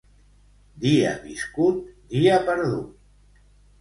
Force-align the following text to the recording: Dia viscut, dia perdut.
Dia 0.85 1.11
viscut, 1.27 1.77
dia 2.15 2.41
perdut. 2.49 3.45